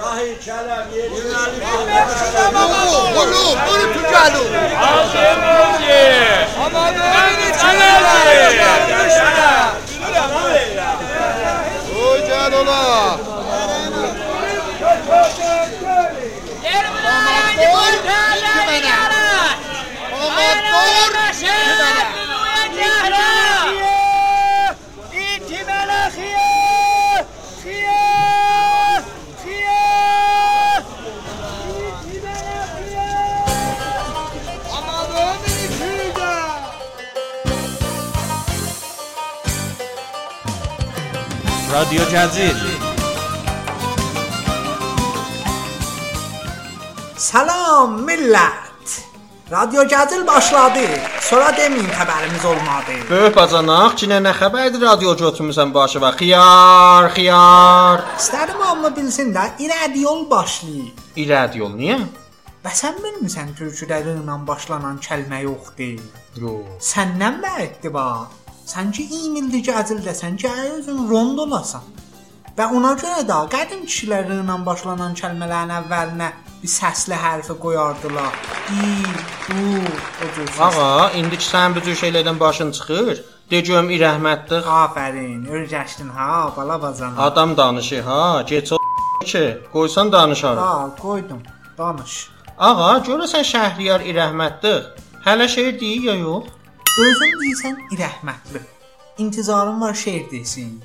[0.00, 1.08] شاهی کلم یه
[3.14, 4.44] برو برو تو جلو
[4.80, 8.02] آقا مولیه آقا مولیه چلم
[13.24, 13.29] تو
[41.73, 42.59] رادیو جزیل
[47.17, 48.91] Salam millət.
[49.51, 50.83] Radio Gəzil başladı.
[51.21, 52.97] Sonra deməyin xəbərimiz olmadı.
[53.09, 58.03] Böyük bacanaq, cinə nə xəbərdir radiocu oturmusan başı və xiyar, xiyar.
[58.19, 60.91] İstərdim amma bilsin də irəli yol başlayır.
[61.23, 61.99] İrəd yol niyə?
[62.65, 66.01] Və sən bilmirsən türküləri ilə başlanan kəlmə yoxdur.
[66.41, 66.91] Yox.
[66.93, 68.07] Səndən bəətdir va.
[68.70, 71.82] Sən ki İmildi Gəzil desən ki özün rond olasan.
[72.58, 76.28] Və ona görə də qədim kişiləri ilə başlanan kəlmələrin əvvəlinə
[76.60, 78.36] bir səsli hərfi qoyardılar.
[78.76, 78.90] İ,
[79.54, 79.64] u,
[80.22, 80.52] o cür.
[80.66, 84.62] Ağa, indi ki sən bu cür şeylərdən başın çıxır, de görüm irəhmətdir.
[84.82, 87.26] Afərin, öyrəşdin ha, bala bazana.
[87.26, 88.78] Adam danışır ha, get o
[89.32, 90.62] ki, qoysan danışarım.
[90.62, 91.42] Ha, qoydum.
[91.78, 92.16] Danış.
[92.58, 94.80] Ağa, görəsən Şəhriyar irəhmətdir.
[95.26, 96.59] Hələ şeir deyir ya yox?
[96.98, 98.60] Özün deyirsən irəhmətli.
[99.18, 100.80] İntizarın var şeir desin.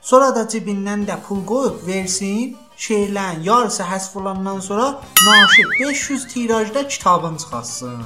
[0.00, 2.56] Sonra da cibindən də pul qoyub versin.
[2.78, 4.86] Şeirlərin yarısı həsf olandan sonra
[5.26, 8.02] naşir 500 tirajda kitabın çıxartsın.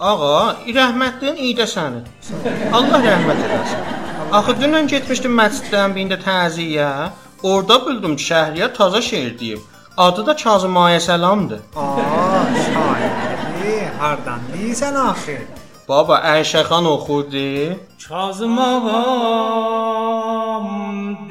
[0.00, 2.08] Ağa, irəhmətliyin iyi də sənin.
[2.72, 3.84] Allah rəhmət eləsin.
[4.32, 6.90] Axı dünən getmişdim məsciddən birində təziyə.
[7.42, 9.60] Orada bildim ki, Şəhriyar taza şeir deyib.
[9.96, 11.60] Adı da Kazım Ayə Səlamdır.
[11.76, 15.38] Aa, şairi hardan deyirsən axı?
[15.88, 17.50] Baba Əyşəxan oxurdu.
[18.08, 20.66] Kazım ağam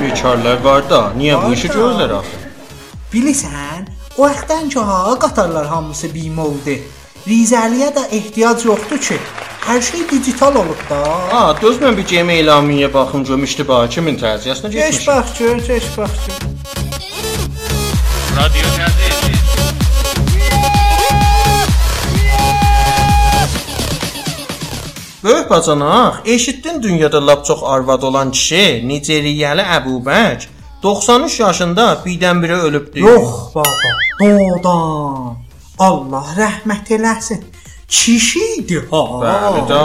[0.01, 2.41] Bekarlar var da, niyə bu işi görürlər axı?
[3.12, 6.79] Bilirsən, o vaxtdan ki ha qatarlar hamısı bim oldu.
[7.28, 9.16] Rizəliyə də ehtiyac yoxdur ki.
[9.66, 11.00] Hər şey digital olub da.
[11.32, 14.98] Ha, düz mən bir gem elamiyyə baxım gömüşdü ba, kimin tərcüyəsinə getmiş.
[14.98, 16.41] Keş bax gör, keş bax gör.
[18.38, 19.10] Radio təzə
[25.25, 30.48] Böyük bacanaq, eşitdin dünyada lap çox arvad olan kişi, Niceriyəli Əbubək
[30.82, 33.00] 93 yaşında birdən-birə ölübdü.
[33.00, 33.94] Yox, baba.
[34.20, 35.50] Doğdan.
[35.81, 37.44] Allah rəhmət eləsin.
[37.88, 39.00] Kişi idi ha.
[39.23, 39.81] Bəli da.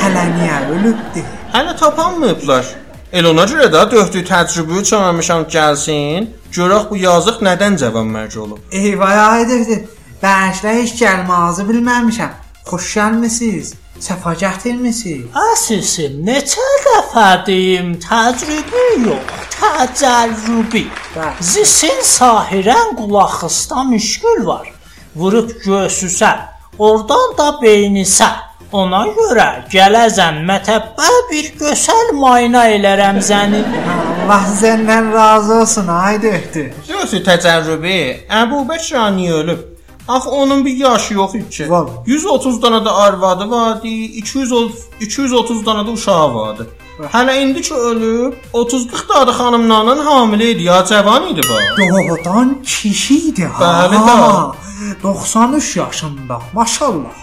[0.00, 1.22] Hələ niyə ölübdü?
[1.52, 2.66] Hələ tapanmayıblar.
[3.12, 6.26] El ona görə də döhdüyü təcrübəyi çağırmışam gəlsin.
[6.56, 8.58] Görək bu yazıq nədən cavan mərc olub.
[8.72, 9.78] Eyvaya edirdi.
[10.22, 12.36] Bəşlə heç gəlmazı bilməmişəm.
[12.66, 13.74] Xoş gəlmisiniz.
[14.02, 15.30] Səfa gətirmisiniz.
[15.46, 19.60] Əzizim, neçə dəfə deyim, təcrübə yox,
[20.02, 20.82] təcrübə.
[21.40, 24.75] Zisin sahirən qulaqısda müşkül var.
[25.16, 26.30] Vurub göğsüsə,
[26.78, 28.28] oradan da beynisə.
[28.72, 33.62] Ona görə gələzən mətəbbə bir gözəl müayinə elərəm səni.
[34.26, 36.68] Allah səndən razı olsun ay döhdür.
[36.90, 37.96] Yoxsa təcərrübə,
[38.42, 39.62] Əbu Bəkr niyə ölüb?
[40.08, 41.70] Axı onun bir yaşı yox idi ki.
[41.70, 41.86] Var.
[42.06, 46.68] 130 dana da arvadı vardı, 230 230 dana da uşağı vardı.
[47.12, 51.56] Hələ indi ki ölüb, 30-40 dana da xanımlarla hamilə idi, ya cavan idi bu.
[51.80, 53.64] Doğrudan kişiydi ha.
[53.64, 54.54] Bəli, da.
[55.02, 56.40] 93 yaşında.
[56.52, 57.16] Maşallah.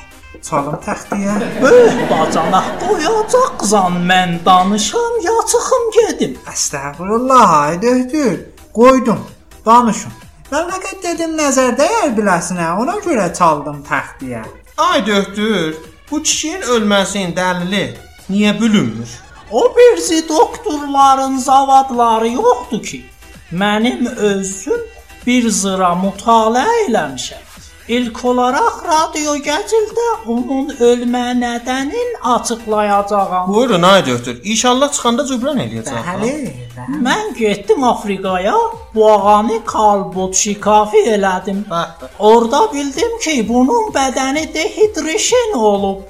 [0.49, 1.33] Çalım təxtiyə.
[1.61, 6.37] Böyük bacanaq qoyacaqsan mən danışam, ya çıxım gedim.
[6.53, 8.39] Əstəğfurullah, ay döhdür.
[8.73, 9.21] Qoydum.
[9.65, 10.13] Danışın.
[10.51, 14.43] Mən fəqət dedim nəzər dəyər biləsinə, ona görə çaldım təxtiyə.
[14.77, 15.75] Ay döhtür,
[16.11, 17.85] bu kişinin ölməsinin dəlili
[18.29, 19.22] niyə bölünmür?
[19.53, 23.05] O birisi doktorların zavadları yoxdur ki.
[23.51, 24.81] Mənim özüm
[25.27, 27.43] bir zıra mütaliə eləmişəm.
[27.87, 33.53] İlk olaraq radio gəzildə onun ölmə nədənin açıqlayacağam.
[33.53, 36.01] Buyurun ay döhtür, inşallah çıxanda cübran eləyəcək.
[36.07, 36.31] Bəli,
[36.77, 37.01] bəli.
[37.07, 38.55] Mən getdim Afrikaya,
[38.95, 41.65] bu ağanı kalbot şikafi elədim.
[41.69, 42.15] Bəh, bəh.
[42.19, 46.01] Orada bildim ki, bunun bədəni dehidration olub.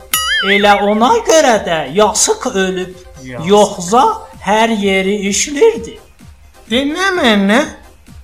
[0.51, 3.02] Elə ona görə də yasıq ölüb.
[3.25, 4.03] Yoxsa
[4.41, 5.97] hər yeri işlirdi.
[6.69, 7.61] Dinlə mənə.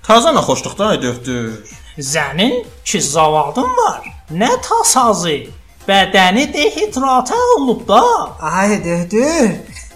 [0.04, 1.52] Taza naxoşluqda ay döhtür.
[2.00, 4.02] Zənin ki zavadım var.
[4.32, 5.40] Nə tasazı?
[5.88, 8.04] Bədəni dehidrata olub da.
[8.42, 9.50] Ay döhdür.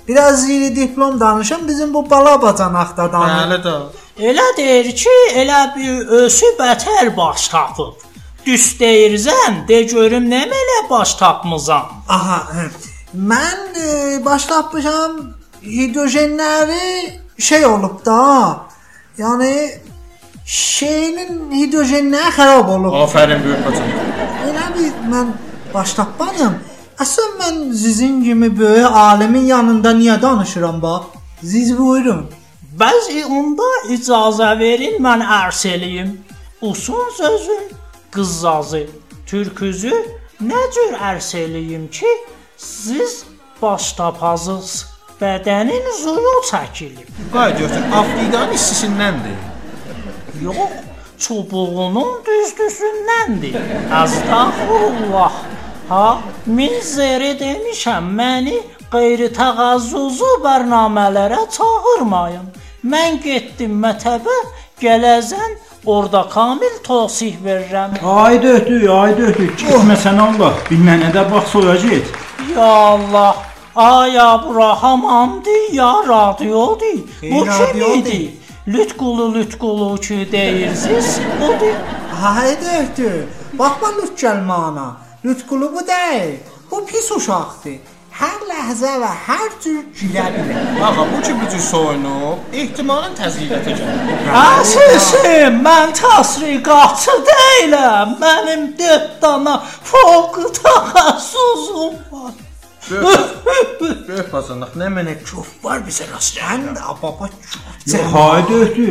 [0.07, 3.43] Biraz ziri diplom danışın bizim bu bala bacanaqda danış.
[3.43, 3.75] Bəli də.
[4.29, 8.03] Elə deyir ki, elə bir özü bətər baş tapıb.
[8.45, 11.85] Düz deyirsən, de görüm nə mələ baş tapmısan.
[12.09, 12.39] Aha,
[13.15, 15.17] mən e, başlatmışam
[15.63, 18.59] hidrojenləri şey olub da.
[19.17, 19.53] Yəni
[20.45, 22.93] şeyinin hidrojenləri xarab olub.
[22.93, 23.91] Afərin böyük bacım.
[24.49, 25.33] Elə bir mən
[25.73, 26.57] başlatmadım.
[27.03, 31.03] Əslən mən sizin kimi böyük alimin yanında niyə danışıram bax?
[31.41, 32.25] Siz buyurun.
[32.79, 36.17] Bəzi onda icazə verin mən ərz eləyim.
[36.61, 37.63] Usun sözün
[38.11, 38.87] qızzazı,
[39.25, 39.93] türküzü
[40.41, 42.07] nə cür ərz eləyim ki,
[42.63, 43.23] siz
[43.61, 44.85] baş tapazız.
[45.21, 47.07] Bədənin zuyu çəkilib.
[47.37, 49.37] Ay döhtür, Afrikanın istisindəndir.
[50.41, 50.73] Yox,
[51.19, 53.55] çubuğunun düzdüsündəndir.
[54.01, 55.37] Əstəğfurullah.
[55.89, 56.07] Ha,
[56.45, 58.57] min zəri demişəm, məni
[58.91, 62.49] qeyri-təğazzuzlu bərnamələrə çağırmayın.
[62.91, 64.37] Mən getdim mətəbə,
[64.81, 65.55] gələzən
[65.85, 67.95] orada kamil tövsih verirəm.
[68.03, 69.47] Ay döhdü, ay döhdü.
[69.63, 70.59] Getməsən Allah.
[70.69, 72.11] Bir mənə də bax soya get.
[72.55, 73.35] Ya Allah,
[73.75, 76.79] aya bura hamamdır, ya radiodur.
[77.21, 77.93] Bu Ey, radiodur.
[77.93, 78.33] kimidir?
[78.67, 81.73] Lütqulu lütqulu ki deyirsiz, budur.
[82.21, 83.27] Hay döhdü.
[83.59, 84.91] Baxma lüt gəlmana.
[85.25, 86.37] Lütqulu bu deyil.
[86.71, 87.73] Bu pis uşaqdır.
[88.13, 90.65] Hər ləhzə və hər cür gülə bilər.
[90.85, 94.27] Ağa bu ki bu cür soyunub, ehtimalən təzyiqətə gəlir.
[94.37, 98.13] Əzizim, mən təsriqatçı deyiləm.
[98.21, 99.55] Mənim 4 dana
[99.89, 102.37] fövq təxəssüsüm var.
[102.91, 106.69] Böyük bacınıq, nə mənə köf var bizə rast gəlir.
[106.69, 108.87] Sən də baba Yox, ay döhdü.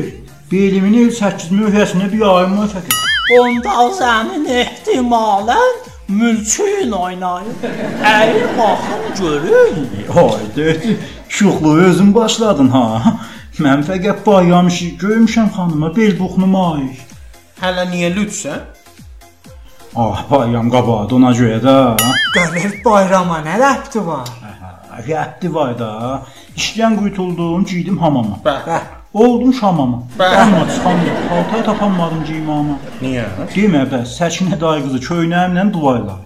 [0.50, 2.98] Belimin el 8 mühəsinə bir ayımı çəkir.
[3.38, 7.54] Onda zəmin ehtimalən mülkün oynayır.
[8.04, 9.88] Əyil baxın görün.
[10.22, 10.98] Ay döhdü.
[11.28, 12.86] Şuxluğu özün başladın ha.
[13.60, 16.86] Mən fəqət bayramışı görmüşəm xanıma bel buxnuma ay.
[17.60, 18.60] Hələ niyə lütsən?
[19.96, 21.76] Ah, bayram qabadı ona görə də.
[22.36, 24.28] görür bayrama nə rəbti var?
[25.08, 25.92] Rəbdi var da.
[26.56, 28.40] İşdən qurtuldum, giydim hamama.
[28.44, 29.01] Bəh.
[29.14, 30.02] Oldum şamama.
[30.18, 31.16] Amma çıxandım.
[31.28, 32.78] Paltar tapanmadım giymama.
[33.02, 33.24] Niyə?
[33.54, 36.16] Demə bəs, Səkinə dayı qızı köynəyimlə duvarla.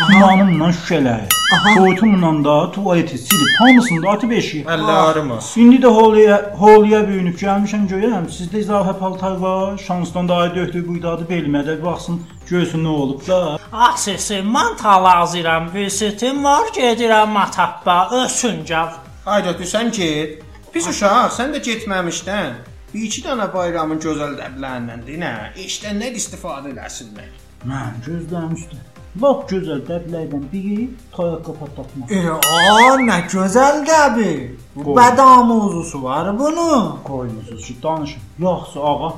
[0.00, 1.28] Dumanımla şüşələri.
[1.74, 4.64] Soyutumla da tualeti silib hamısını da atıb eşiyə.
[4.64, 5.52] Əllə ağrımaz.
[5.56, 8.28] İndi də holiyə, holiyə böyünüb gəlmişəm görürəm.
[8.32, 9.78] Sizdə izahə paltar var.
[9.86, 13.58] Şansdan dayı döhdü buydadı belmədə bir baxsın, görsün nə olub da.
[13.72, 18.94] Ah sesim, mən talazıram, visitim var, gedirəm matəbbə, ösün gəl.
[19.26, 20.49] Ay döhtür, sən get.
[20.70, 22.52] Pis uşaq, sən də getməmişdən.
[22.92, 27.32] Bir iki dənə bayramın gözəl dəblərindən dinə, işdən nə istifadə eləsinlər.
[27.66, 28.78] Mən gözlərim üstə.
[29.22, 30.86] Lap gözəl dəblərdən biri
[31.16, 32.14] toyaq kapatmaq.
[32.14, 34.30] E, a, nə gözəl dəbi.
[34.76, 37.02] Bu bədam mövzusu var bunun.
[37.06, 38.30] Qoymusunuz ki, danışın.
[38.46, 39.12] Yoxsa ağa,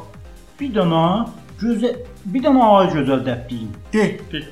[0.60, 1.06] bir dənə
[1.60, 2.00] gözəl,
[2.32, 3.72] bir dənə ay gözəl dəb deyin.
[3.92, 4.44] De.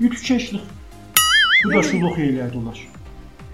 [0.00, 0.64] Yükkeşlik.
[1.64, 2.91] Bu da şuluq eləyər dolaş.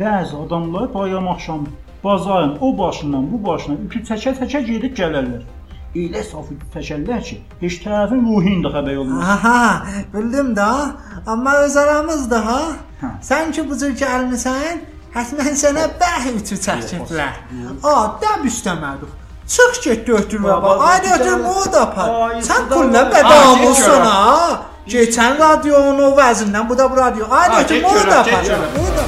[0.01, 1.67] Bəzi adamlar bayram axşamı
[2.05, 5.43] bazarın o başından bu başına ütü çəkə-çəkə gedib gələrlər.
[5.97, 9.29] elə saf təkəllər ki, heç tərəfin ruhun da xəbər olmaz.
[9.35, 9.83] Aha,
[10.15, 10.69] bildim də.
[11.27, 12.61] Amma öz aramızda ha.
[13.01, 13.11] Hə.
[13.29, 14.83] Sən ki bu cür gəlmisən,
[15.17, 17.35] həttən sənə bəh ütü çəkiblər.
[17.83, 19.11] A, dəb istəmədik.
[19.49, 20.79] Çıx get götür baba.
[20.89, 22.09] Ay götür o da par.
[22.31, 24.63] Ay, Sən kullə Ay, bədamılsan get ha.
[24.89, 27.27] Geçən radionu vəzindən bu da bu radio.
[27.31, 28.45] Ay götür o da get par.
[28.45, 28.77] görəm.
[28.83, 29.05] O da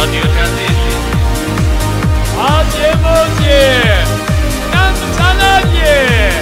[0.00, 0.92] Radio Teatesi.
[2.50, 4.04] Adzie modzie!
[4.72, 6.32] Nam sanaye!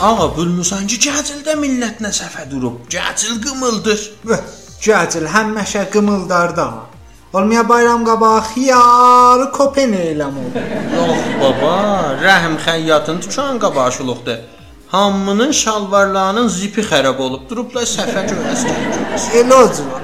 [0.00, 2.78] Ağa bilmirsən ki, cətildə millətinə səfə durub.
[2.94, 4.00] Cətil qımıldır.
[4.86, 6.86] Cətil həmişə qımıldardı amma.
[7.36, 10.64] Olmaya bayram qabağı xiyar kopen eləm oldu.
[10.96, 11.74] Yox baba,
[12.26, 14.38] rəhm xəyyatın tükan qabağı şuluqdur.
[14.94, 17.44] Hamının şalvarlarının zipi xərab olub.
[17.50, 18.72] Durublar səfə görəsə.
[19.42, 20.03] Eloc var.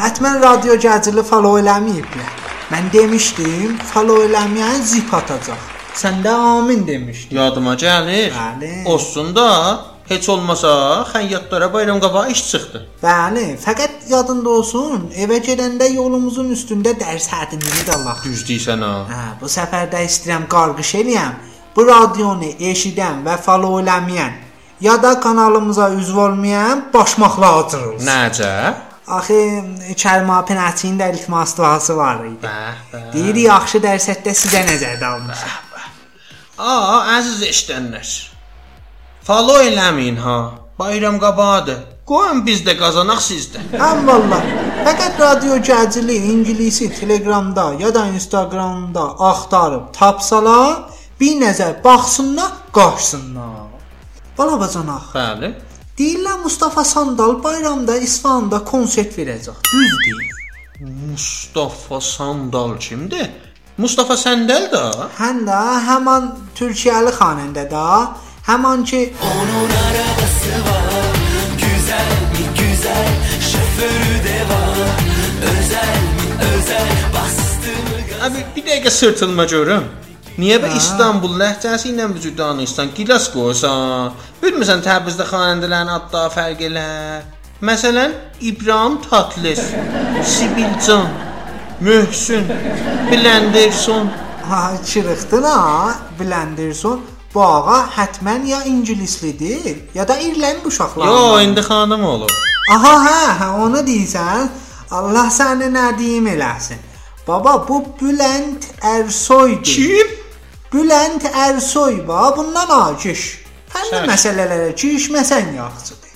[0.00, 2.28] Hətmən radio gəcili follow eləməyiblər.
[2.72, 5.60] Mən demişdim, follow eləməyən zip atacaq.
[5.92, 7.36] Sən də amin demişdin.
[7.36, 8.32] Yadıma gəlir.
[8.32, 8.70] Bəli.
[8.88, 9.50] Olsun da,
[10.08, 10.72] heç olmasa
[11.12, 12.82] xəyyatlara bayram qabağı iş çıxdı.
[13.02, 18.16] Bəli, fəqət yadında olsun, evə gedəndə yolumuzun üstündə dərs hədini də Allah.
[18.24, 18.92] Düz deyirsən ha.
[19.12, 21.40] Hə, bu səfər də istəyirəm qarğış eləyəm.
[21.76, 24.46] Bu radionu eşidən və follow eləməyən
[24.80, 28.06] ya da kanalımıza üzv olmayan başmaqla atırılsın.
[28.06, 28.54] Necə?
[29.16, 29.40] Axı
[29.98, 32.46] Kərima Penətin də iltimas duası var idi.
[32.46, 33.10] Bəh.
[33.14, 35.68] Deyir yaxşı dərsətdə sizə nəzərdə almışam.
[36.60, 38.10] Aa, əziz eşidənlər.
[39.24, 40.36] Follow eləməyin ha.
[40.78, 41.80] Bayram qabağıdır.
[42.10, 43.60] Qoyun biz də qazanaq sizdə.
[43.78, 44.44] Həm vallah.
[44.86, 50.88] Fəqət radio gəcili ingiliscə Telegramda ya da Instagramda axtarıb tapsalar,
[51.20, 53.68] bir nəzər baxsınlar, qaçsınlar.
[54.38, 55.12] Bala bacanaq.
[55.14, 55.52] Bəli.
[55.98, 59.56] Deyirlər Mustafa Sandal bayramda İsfahanda konsert verəcək.
[59.72, 60.26] Düzdür?
[60.80, 63.30] Mustafa Sandal kimdir?
[63.80, 64.84] Mustafa Səndəl də?
[65.16, 67.84] Həm də həmin Türkiyəli xanəndə də,
[68.48, 69.00] həmin ki
[78.20, 79.84] Abi bir dəqiqə sırtılma görüm.
[80.40, 84.14] Niyə bə İstanbul ləhcəsi ilə vücud danışsan, gilas qoysan?
[84.40, 86.84] Bilmirsən Təbrizdə xanəndələrin adları fərq elə.
[87.66, 89.60] Məsələn, İbrahim Tatlis,
[90.34, 91.08] Sibilcan,
[91.80, 92.46] Möhsün,
[93.10, 94.08] Blenderson.
[94.48, 97.00] ha çırıqdın ha, Blenderson
[97.34, 101.08] bu ağa hətmən ya ingilislidir, ya da İrlənd uşaqları.
[101.08, 102.30] Yo, indi xanım olub.
[102.74, 104.48] Aha, hə, hə, onu deyirsən.
[104.90, 106.80] Allah səni nə deyim eləsin.
[107.28, 109.62] Baba, bu Bülent Ersoydur.
[109.64, 110.19] Kim?
[110.72, 112.96] Bülent Ersoy va, bundan.
[113.70, 114.06] Fənni Çək.
[114.10, 116.10] məsələlərə girişməsən yaxşıdır.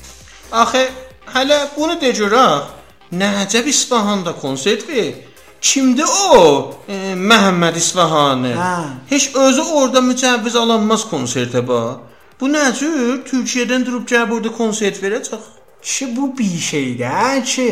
[0.53, 0.89] Axı
[1.35, 2.73] hələ bunu de görək.
[3.13, 5.15] Nəcəb İsfahanda konsert ver.
[5.61, 6.75] Kimdir o?
[6.89, 8.55] E, Məhəmməd İsfahani.
[8.59, 8.77] Hə.
[9.11, 11.97] Heç özü orada mücəvviz alınmaz konsertə bax.
[12.41, 13.23] Bu nə cür?
[13.31, 15.47] Türkiyədən durub gəl burada konsert verəcək.
[15.83, 17.71] Ki bu bir şeydə ki,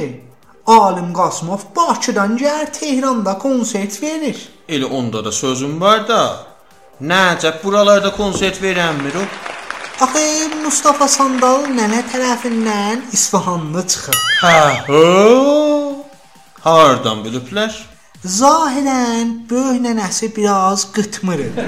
[0.67, 4.39] Alim Qasımov Bakıdan gəlir Tehranda konsert verir.
[4.69, 6.51] Elə onda da sözüm var da.
[7.02, 9.23] Nəcəb buralarda konsert verənmir o.
[10.04, 10.26] Axı
[10.62, 14.21] Mustafa Sandal nənə tərəfindən İsfahanlı çıxır.
[14.42, 15.00] Hə, ho.
[16.62, 17.75] Hardan biliblər?
[18.23, 21.59] Zahirən böyük nənəsi biraz qıtmırır.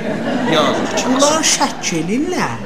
[0.54, 1.02] Yazıq.
[1.08, 2.62] Bunlar şəkk elirlər.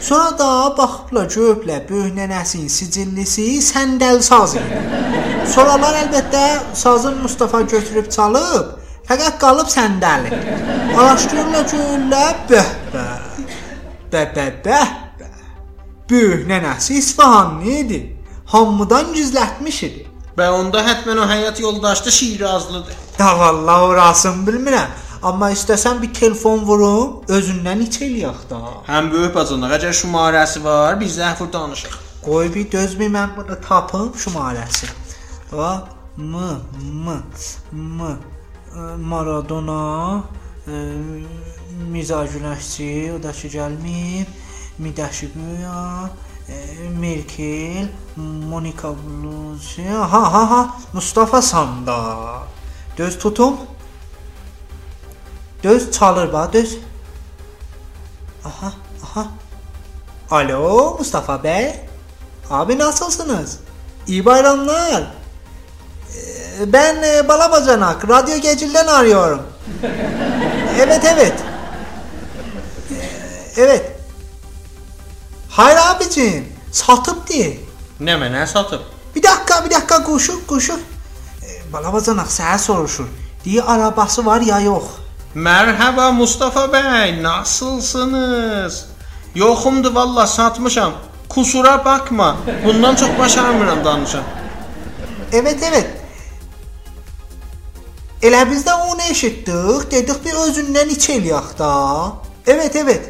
[0.00, 4.84] Sonra da baxıblar görüblər böyük nənəsinin sicillisi səndəl saz idi.
[5.54, 6.44] Sonralar əlbəttə
[6.76, 8.81] sazın Mustafa götürüb çalıb,
[9.12, 10.30] fəqət qalıb səndəli.
[10.96, 13.44] Araşdırırlar görürlər, bəh bəh.
[14.12, 14.88] Bəh bəh bəh.
[15.20, 15.36] bəh.
[16.10, 18.00] Böyük nənəsi İsfahanlı idi.
[18.52, 20.06] Hamıdan gizlətmiş idi.
[20.36, 22.96] Və onda hətmən o həyat yoldaşı da Şirazlıdır.
[23.18, 24.88] Da vallahi orasını bilmirəm.
[25.22, 28.58] Amma istəsən bir telefon vurum, özündən iç eləyək da.
[28.88, 31.94] Həm böyük bacanaq, əgər şumarəsi var, biz zəhfur danışıq.
[32.24, 34.90] Qoy bir dözmə mən bunu tapım şumarəsi.
[35.52, 35.72] Va
[36.16, 36.36] M
[37.04, 37.22] M
[37.72, 38.31] M
[38.80, 40.22] Maradona
[40.66, 40.72] e,
[41.90, 44.26] Miza Güləşçi, o da ki gəlməyib.
[44.80, 46.10] Midəşi Güya,
[46.48, 52.42] e, Merkel, Monika Bluzi, ha ha ha, Mustafa Sandal.
[52.98, 53.56] Döz tutum.
[55.62, 56.78] Döz çalır bax, döz.
[58.44, 58.72] Aha,
[59.04, 59.26] aha.
[60.30, 61.80] Alo Mustafa Bey.
[62.50, 63.58] Abi nasılsınız?
[64.06, 65.21] İyi bayramlar.
[66.66, 69.42] Ben e, Balabacanak, Radyo Gecil'den arıyorum.
[70.80, 71.34] evet evet.
[72.90, 73.92] Ee, evet.
[75.48, 77.60] Hayır abicim, satıp değil.
[78.00, 78.80] Nə mənə satıb?
[79.16, 80.72] Bir dakika, bir dakika kuşu, kuşu.
[80.72, 83.06] Ee, Balabacanak sənə soruşur.
[83.44, 84.84] Diye arabası var ya yok.
[85.34, 88.86] Merhaba Mustafa bəy, nasılsınız?
[89.34, 90.92] Yoxumdur valla satmışam.
[91.28, 92.36] Kusura bakma.
[92.64, 94.22] Bundan çox başarmıram danışam.
[95.32, 96.01] Evet evet.
[98.22, 101.70] Elə biz də onu eşitdik, dedik bir özündən iç eləyək da.
[102.46, 103.08] Evet evet.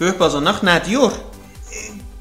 [0.00, 1.12] Böyük bacanaq nə diyor?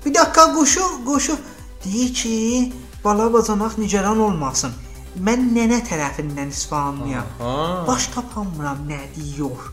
[0.06, 1.36] Bir dakika quşu, quşu
[1.84, 4.74] deyir ki, bala bacanaq nigaran olmasın.
[5.22, 7.30] Mən nənə tərəfindən isfahanlıyam.
[7.44, 7.54] Ha.
[7.88, 9.70] Baş tapamıram nə deyir.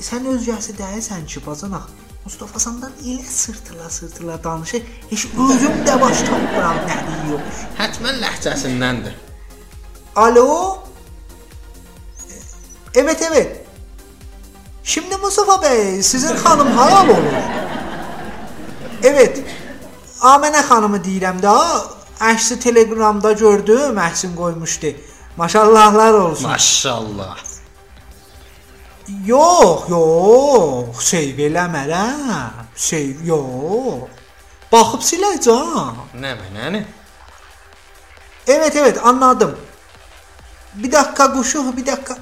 [0.00, 1.84] Sən özgəsi deyilsən ki, bacanaq.
[2.24, 4.82] Mustafa sandan elə sırtıla sırtıla danışır.
[5.10, 7.44] Heç özüm də baş tapmıram nə deyir.
[7.76, 9.20] Hətmən ləhcəsindəndir.
[10.16, 10.85] Alo?
[12.96, 13.66] Evet evet.
[14.84, 17.32] Şimdi Mustafa Bey sizin hanım halal olur.
[19.02, 19.42] Evet.
[20.20, 21.80] Amene hanımı deyirəm də.
[22.20, 24.94] Əksi Telegramda gördüm, əksin qoymuşdu.
[25.36, 26.50] Maşallahlar olsun.
[26.50, 27.36] Maşallah.
[29.26, 32.64] Yox, yox, seyv eləmərəm.
[32.74, 34.08] Seyv yox.
[34.72, 36.00] Baxıb siləcəm.
[36.22, 36.80] Nə mənəni?
[38.46, 39.56] Evet evet anladım.
[40.74, 42.16] Bir dakika quşu, bir dakika.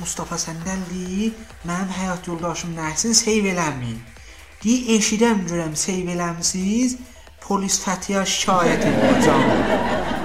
[0.00, 1.32] Mustafa səndəndir.
[1.68, 3.98] Mənim həyat yoldaşım nəsin seyv eləməyin.
[4.62, 6.98] Deyə eşidəm görəm seyv eləmisiz.
[7.44, 9.44] Polis Fətiyə şikayət edəcəm.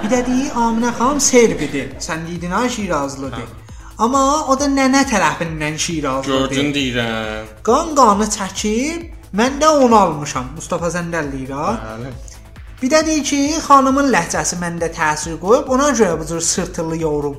[0.02, 1.94] Bir də deyə Aminə xanım serbidir.
[2.06, 3.48] Sən dedin ha Şirazlıdır.
[4.04, 6.48] Amma o da nənə tərəfindən Şirazlıdır.
[6.50, 7.50] Gördün deyirəm.
[7.64, 10.52] Qan qanı çəkib mən də onu almışam.
[10.58, 11.72] Mustafa səndəlliyir ha.
[11.88, 12.14] Bəli.
[12.82, 17.38] Bir də deyir ki, xanımın ləhcəsi məndə təsir qoyub, ona görə bu cür sırtılı yorum.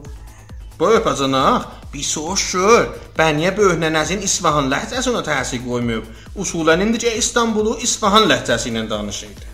[0.80, 2.87] Böyük bacanaq, bir soruş gör.
[3.17, 6.05] Bən niyə böyük nənəzin İsfahan ləhcəsi ona təsir qoymayıb?
[6.35, 9.45] Usulən indicə İstanbulu İsfahan ləhcəsi ilə danışırdı.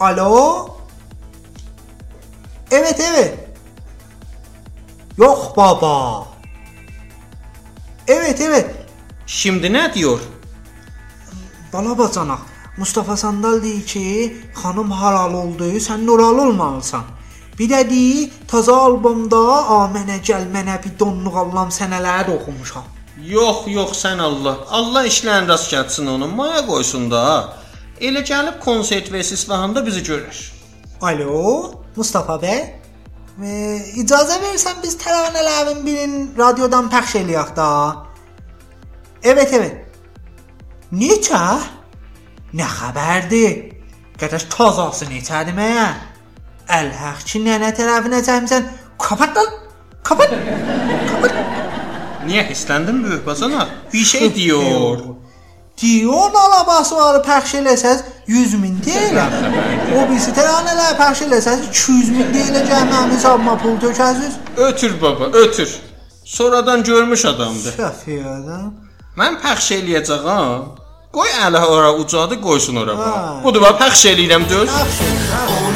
[0.00, 0.76] Alo?
[2.70, 3.48] Evet, evet.
[5.18, 6.26] Yox baba.
[8.08, 8.70] Evet, evet.
[9.26, 10.20] Şimdi nə diyor?
[11.72, 12.38] Bala bacanaq.
[12.76, 17.04] Mustafa Sandal deyir ki, xanım halal oldu, sən nuralı olmalısan.
[17.58, 19.40] Deyir, taza albomda
[19.76, 22.84] "A mənə gəl mənə bir donluq allam sənələri oxumuşam.
[23.22, 24.56] Yox, yox sən Allah.
[24.70, 26.28] Allah işlərin rast gəlsin onu.
[26.28, 27.54] Maya qoysun da.
[28.00, 30.38] Elə gəlib konsert versə İsfahanda bizi görər.
[31.02, 32.62] Alo, Mustafa bəy.
[33.42, 33.50] E,
[34.02, 37.68] icazə versən biz təranələrin birini radiodan pəxş eləyək da.
[39.22, 39.76] Evet, evet.
[40.92, 41.44] Neçə?
[42.58, 43.52] Nə xəbərdir?
[44.20, 46.11] Qardaş tazası neçədir mənə?
[46.72, 48.68] Əlhaq ki, nənə tərəfinə cəmsən.
[49.02, 49.50] Kapat lan.
[50.06, 50.32] Kapat.
[51.10, 51.34] Kapat.
[52.26, 53.68] Niyə hissləndin böyük bacanaq?
[53.92, 54.98] Bir şey diyor.
[55.82, 59.32] Diyon alabası var pəxş eləsəz 100 min deyiləm.
[59.96, 64.36] O birisi təranələr pəxş eləsəz 200 min deyiləcək mənim hesabıma pul tökəsiz.
[64.56, 65.70] Ötür baba, ötür.
[66.24, 67.74] Sonradan görmüş adamdır.
[67.80, 68.68] Şəfiyyədən.
[69.18, 70.62] Mən pəxş eləyəcəyəm.
[71.12, 72.94] Qoy ələ ora ucadı, qoysun ora.
[73.44, 74.70] Budur bax pəxş eləyirəm döz.
[74.78, 75.04] Yaxşı.
[75.56, 75.71] Onun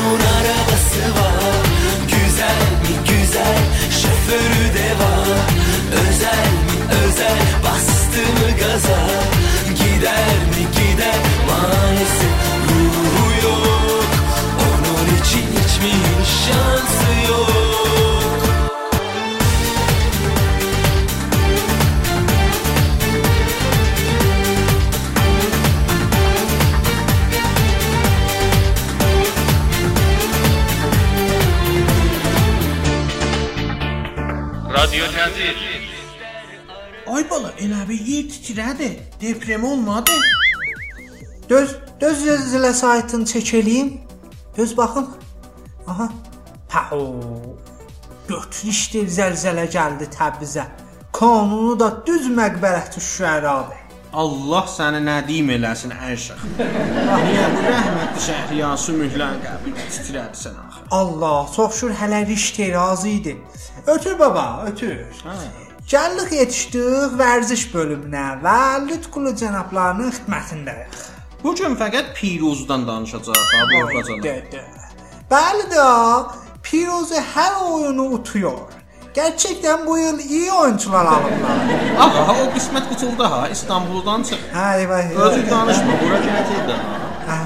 [38.56, 39.00] titrədi.
[39.20, 40.10] Deprem olmadı.
[41.50, 43.92] Döz, döz zəlzələ saytını çəkəliyim.
[44.56, 45.08] Döz baxın.
[45.86, 46.08] Aha.
[46.68, 47.04] Pəu.
[48.28, 50.64] Götürüşdür zəlzələ gəldi Təbrizə.
[51.12, 53.82] Qanunu da düz məqbərətü şüəradır.
[54.12, 56.40] Allah səni nədim eləsin ərşəx.
[56.56, 60.86] Niyə bu rəhmətli Şəhriyar sümüklərin qəbrini titrədi sən axı?
[60.90, 63.36] Allah, çox şükür hələ riştə razı idi.
[63.86, 65.06] Ötür baba, ötür.
[65.86, 68.54] Gəldik yetişdik vərziş bölümünə və
[68.88, 70.96] Lütqulu cənablarının xidmətindəyik.
[71.44, 74.22] Bu gün fəqət Piruzdan danışacağıq.
[74.24, 74.62] Dedi.
[75.30, 75.84] Bəli də
[76.66, 78.58] Pirozu hər oyunu utuyor.
[79.14, 81.62] Gerçekten bu yıl iyi oyuncular alırlar.
[81.98, 84.38] Aha, o qismət qutuldu ha, İstanbuldan çıx.
[84.54, 85.10] Ha eyvah.
[85.10, 85.22] eyvah.
[85.22, 86.76] Özü danışma, bura gətir də.
[87.28, 87.38] ha.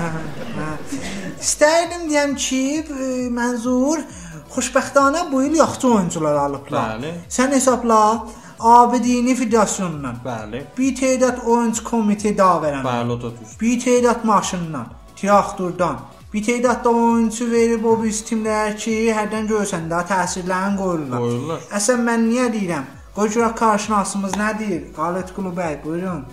[1.40, 4.00] İstərdim deyəm ki, e, mənzur
[4.55, 6.89] xoşbəxtانه bu il yaxşı oyuncular alıblar.
[6.95, 7.13] Bəli.
[7.29, 8.25] Sən hesabla
[8.59, 10.17] Abidini Federasyonundan.
[10.25, 10.63] Bəli.
[10.77, 12.83] Bir tədad oyuncu komitə davərən.
[12.85, 13.55] Bəli, o da düz.
[13.61, 14.87] Bir tədad maşından,
[15.21, 15.99] traktordan,
[16.33, 21.19] bir tədad da oyuncu verib o biz timlər ki, hərdən görsən də təsirlərini qoyurlar.
[21.19, 21.69] Qoyurlar.
[21.79, 22.91] Əsən mən niyə deyirəm?
[23.15, 24.83] Qoy görək qarşınasımız nə deyir?
[24.95, 26.25] Qalet Qulu bəy, buyurun.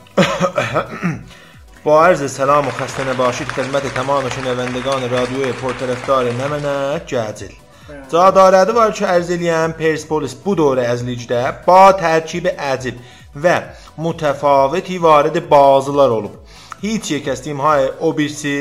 [1.84, 7.52] با عرض سلام و خسته نباشید خدمت تمام شنوندگان رادیو پرطرفدار نمنک جزل
[8.11, 12.97] Cadərədi var ki, ərz eləyən Persepolis bu dövrə əzlikdə ba tərkibi əcib
[13.43, 13.55] və
[14.03, 16.35] mütəfaviti varid bazılar olub.
[16.81, 18.51] Heç yer kəsdiyim hay o birisi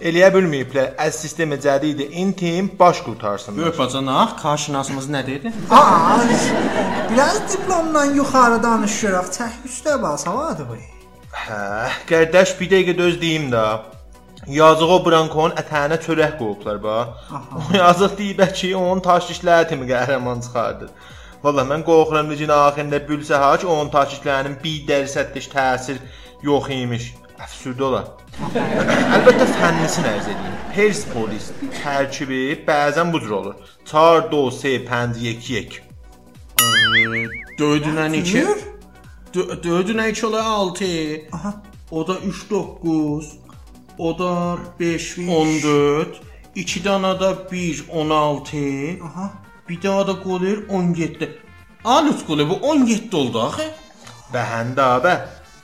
[0.00, 0.94] eləyə bilməyiblər.
[1.06, 3.66] Əz sistemi cədidi intim baş qurtarsınlar.
[3.66, 5.52] Yox bacanaq, qarşınasımız nə dedi?
[5.70, 6.22] Aa,
[7.10, 9.28] biraz diplomdan yuxarı danışırıq.
[9.36, 10.78] Çək üstə bas, havadır bu.
[11.36, 11.60] Hə,
[12.08, 13.66] qardaş bir dəqiqə döz deyim də.
[14.46, 16.96] Yazıq o Brankon ətənə çörək qoyublar ba.
[17.58, 20.90] O yazıq deyib ki, onun taş dişləri kimi qəhrəman çıxardı.
[21.42, 25.98] Valla mən qorxuram necə axirində bülsə ha ki, onun taş dişlərinin bir dərsətdiş təsir
[26.46, 27.08] yox imiş.
[27.42, 28.06] Əfsürdə olar.
[29.16, 30.54] Əlbəttə fənnisini ərz edeyim.
[30.76, 31.50] Persepolis
[31.82, 33.56] tərkibi bəzən bu cür olur.
[33.92, 35.80] 4 2 3 5
[36.94, 37.34] 1 1.
[37.58, 38.44] Dördünə 2.
[38.46, 38.62] Buyur.
[39.66, 40.86] Dördünə 2 olar 6.
[41.32, 41.52] Aha.
[41.90, 43.45] O da 3 9.
[43.98, 46.20] O da 5 14.
[46.54, 48.56] 2 dana da 1 16.
[49.04, 49.30] Aha.
[49.68, 51.38] Bir daha da qoyur 17.
[51.84, 53.70] Alut qolu bu 17 oldu axı.
[54.34, 55.14] Bəhəndə abə.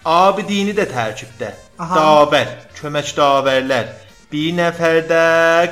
[0.05, 1.53] Abi dini də tərkibdə.
[1.79, 1.99] Aha.
[1.99, 2.49] Davər,
[2.81, 3.87] kömək davərlər.
[4.33, 5.25] Bir nəfər də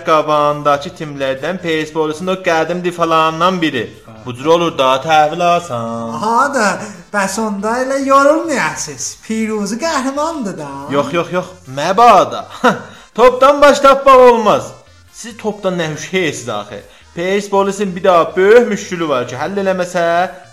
[0.05, 3.87] qabandakı timlərdən Perspolisin o qədim difalarından biri.
[4.27, 6.11] Bu cür olur da təhvil alsan.
[6.15, 6.67] Aha da,
[7.13, 9.07] bəs onda elə yorulmayasınız.
[9.25, 10.69] Piruzu qəhrəmandır da.
[10.91, 11.47] Yox, yox, yox.
[11.77, 12.45] Məbada.
[13.15, 14.73] topdan baş tapmaq olmaz.
[15.13, 16.81] Siz topdan nə hüşheysiz axı.
[17.15, 20.05] Perspolisin bir daha böyük müşkülü var ki, həll eləməsə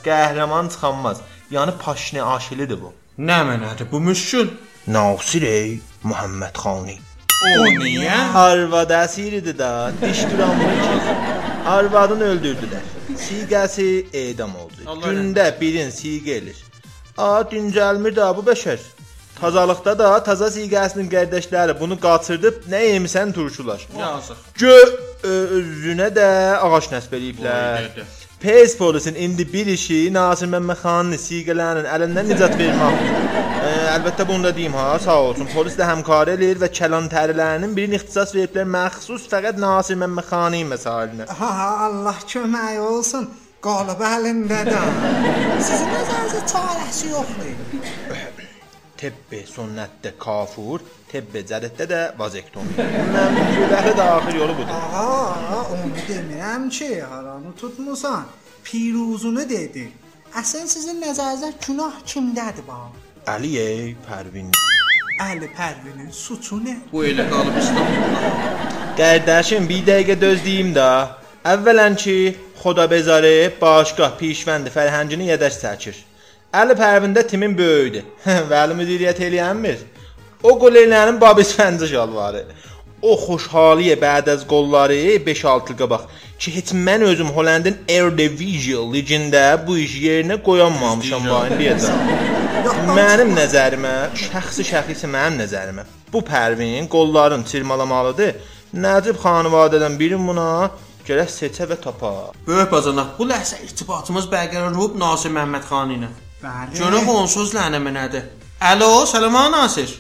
[0.06, 1.22] qəhrəman çıxanmaz.
[1.52, 2.94] Yəni paşne aşilidir bu.
[3.20, 4.50] Nə mənədir bu müşkül?
[4.88, 5.46] Nasir
[6.04, 7.00] Muhammed Xani.
[7.60, 8.18] O niyə?
[8.34, 11.37] Arvad əsiridir da, diş duranmır ki.
[11.68, 12.84] Arvadını öldürdülər.
[13.20, 14.86] Siğəsi edam oldu.
[14.86, 16.62] Allah Gündə birin siğə elir.
[17.18, 18.80] A dincəlmir da bu bəşər.
[19.42, 23.84] Tazalıqda da taza siğəsinin qardaşları bunu qaçırdıb nə yemisən turşular.
[24.00, 24.40] Yazıq.
[24.62, 24.78] Gö
[25.58, 26.30] özünə də
[26.64, 27.92] ağac nəsb eləyiblər.
[28.40, 33.16] Pes polisin indi bir işi Nasir Məmmədxanın siğələrinin əlindən nicat verməkdir.
[33.66, 35.50] E, əlbəttə bunu da deyim ha, sağ olsun.
[35.56, 41.30] Polis də həmkarı eləyir və kəlan tərilərinin birini ixtisas veriblər məxsus fəqət Nasir Məmmədxanın məsailinə.
[41.40, 43.26] Ha, ha, Allah kömək olsun.
[43.66, 44.92] Qalıb əlindədir.
[45.68, 47.97] Sizin nəzərinizdə çarəsi yoxdur.
[48.98, 50.82] Tebbi sünnətdə kafur,
[51.12, 52.72] tebbi cədətdə də vazektomi.
[53.14, 54.72] Məmnuniyətlə də axır yolu budur.
[55.02, 58.26] Ağa, onu demirəm ki, haranı tutmusan.
[58.64, 59.86] Piruzunu dedi.
[60.42, 62.98] Əslən sizin nəzərinizdə günah kimdədir bax?
[63.36, 64.50] Əliyə Pərvin.
[65.28, 66.76] Əli Pərvinin suçu nə?
[66.92, 68.34] Bu elə qalıb İstanbulda.
[68.98, 70.90] Qardaşım bir dəqiqə dözdəyim də.
[71.54, 72.18] Əvvələn ki,
[72.58, 75.98] Xoda bezarı başqa pişvəndi fərhəngini yədəş çəkir.
[76.56, 78.06] Əli Pərvində timin böyüdü.
[78.52, 79.82] Vəli müdiriyyət eləyənmir.
[80.44, 82.46] O qoleylərin babis fəncə şalvarı.
[83.04, 86.06] O xoşhaliyə bəd az qolları 5-6 il qabaq
[86.40, 92.00] ki heç mən özüm Hollandın Eredivisie ligində bu iş yerinə qoyanmamışam bu indiyəcən.
[92.96, 95.84] Mənim nəzərimə, şəxsi şəxsi mənim nəzərimə
[96.14, 98.38] bu Pərvin qolların çirmalamalıdır.
[98.74, 100.70] Nəcib xanvadədən biri buna
[101.08, 102.14] gərək seçə və tapa.
[102.48, 106.10] Böyük bacanaq, bu ləhsə irtibatımız bərqərar olub Nasir Məmmədxan ilə.
[106.42, 106.78] Bəli.
[106.78, 108.28] Görək onsuz lənəmə nədir?
[108.62, 109.94] Alo, salam ha, Nasir.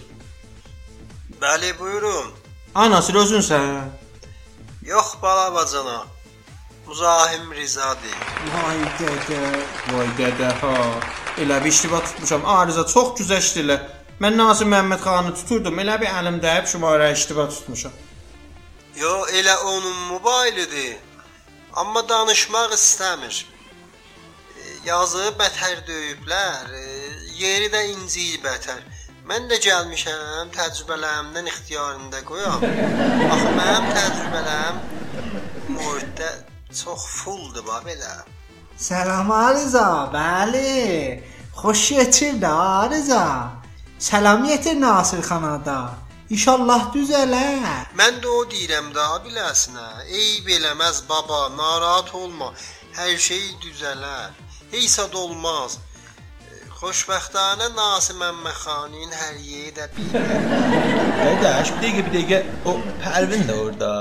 [1.41, 2.32] Bəli, buyurun.
[2.73, 3.89] Ha Nasir özünsən?
[4.86, 6.04] Yox bala bacana.
[6.88, 8.17] Muzahim Rizadır.
[8.54, 9.39] Vay dədə.
[9.91, 10.76] Vay dədə ha.
[11.38, 12.45] Elə bir iştibat tutmuşam.
[12.45, 13.80] Arıza çox güzəşdilə.
[14.21, 15.80] Mən Nasir Məmmədxanı tuturdum.
[15.84, 17.91] Elə bir əlimdə hep şumara iştibat tutmuşam.
[18.95, 20.97] Yo, elə onun mobilidir.
[21.73, 23.45] Amma danışmaq istəmir.
[24.88, 26.67] Yazığı bətər döyüblər.
[26.80, 26.84] e,
[27.38, 28.80] Yeri də inciyir bətər.
[29.28, 32.63] Mən də gəlmişəm təcrübələrimdən ixtiyarında qoyam.
[33.34, 34.78] Axı mənim təcrübələrim
[35.76, 36.30] mühitdə
[36.82, 38.13] çox fulldur bax belə.
[38.88, 41.19] Salam Arıza, bəli.
[41.60, 43.26] Xoş gətirdi Arıza.
[44.00, 45.80] Salam yetir Nasir xana da.
[46.30, 47.67] İnşallah düzələr.
[48.00, 49.88] Mən də o deyirəm daha biləsinə.
[50.08, 52.54] Eyb eləməz baba, narahat olma.
[52.97, 54.32] Hər şey düzələr.
[54.71, 55.77] Heç sad olmaz.
[56.77, 60.27] Xoşbəxtanə Nasir Məmmədxanın hər yeri də bilər.
[61.21, 62.41] Qardaş, bir dəqiqə, bir dəqiqə.
[62.69, 63.91] O Pərvin də orada.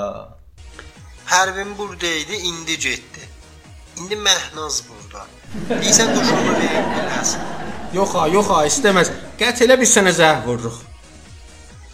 [1.29, 3.23] Pərvin buradaydı, indi getdi.
[3.97, 5.25] İndi Məhnaz burada.
[5.71, 7.49] Deyirsən qoşunu verib biləsən.
[7.95, 9.15] Yox ha, yox ha, istəməz.
[9.39, 10.81] Qət elə bir sənə zəh vururuq.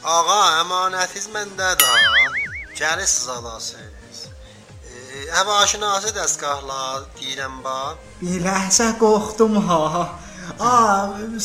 [0.04, 2.24] Ağa, əmanətiz məndədir ha.
[2.74, 3.93] Gəlirsiniz alasınız.
[5.24, 7.96] E, Hava aşinası dəstgahlar deyirəm bax.
[8.22, 9.80] Bir ləhzə qorxdum ha.
[10.60, 10.98] Aa,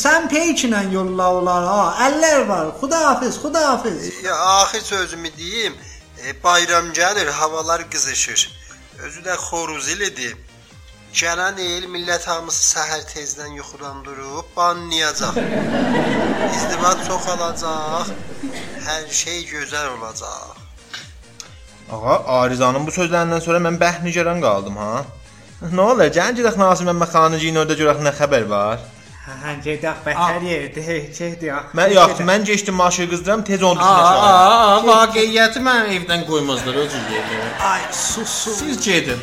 [0.03, 1.85] sən peyçlə yolla olar ha.
[2.07, 2.67] Əllər var.
[2.81, 4.23] Xudahafiz, xudahafiz.
[4.23, 5.75] Ya axir sözümü deyim.
[6.25, 8.41] E, bayram gəlir, havalar qızışır.
[9.03, 10.37] Özü də xoruz ilidir.
[11.19, 15.39] Gələn il millət hamısı səhər tezdən yuxudan durub banlayacaq.
[16.57, 18.11] İzdivac çox olacaq.
[18.87, 20.58] Hər şey gözəl olacaq.
[21.91, 24.93] Ağa, Arizanın bu sözlərindən sonra mən bəhnigaran qaldım ha.
[25.73, 26.11] Nə olar?
[26.13, 28.83] Gəlin gedək Nasir Məmməd xanın orada görək nə xəbər var.
[29.29, 30.83] Hə, gedək bətər yerdə,
[31.17, 31.73] gedək.
[31.77, 34.23] Mən yox, mən keçdim maşını qızdıram, tez onu Aa, düşəcəm.
[34.29, 37.41] aa, vaqiyyəti mən evdən qoymazlar özür yerə.
[37.71, 38.59] Ay, sus, sus.
[38.63, 39.19] Siz gedin.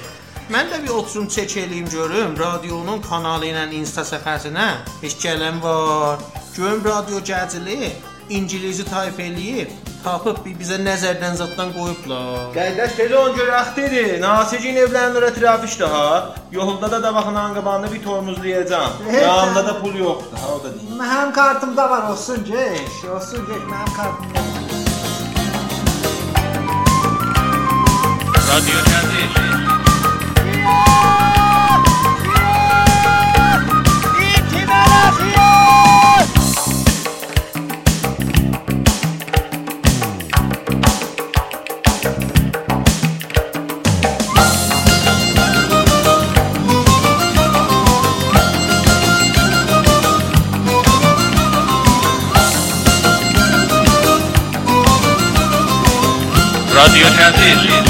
[0.51, 4.69] Mən də bir oturum çək eləyim görüm radionun kanalı ilə Insta səhifəsinə
[5.03, 6.21] heç gələn var.
[6.57, 7.91] Görüm radio cəcili
[8.31, 9.71] İngilizi tayf eləyib,
[10.05, 12.49] tapıb bir bizə nəzərdən zaddan qoyublar.
[12.57, 14.03] Qardaş tez onu görək dedi.
[14.21, 16.35] Nasircin evlərinin ora trafik ha.
[16.53, 18.93] Yolda da davaqının qabağında bir tormozlayacağam.
[19.11, 20.39] Hey, Yanımda da pul yoxdur.
[20.39, 20.99] Ha o da deyil.
[21.01, 23.11] Mənim kartımda var, olsun geç.
[23.15, 24.47] Olsun geç, mənim kartımda var.
[28.51, 29.76] Radio
[57.07, 57.86] outra vez.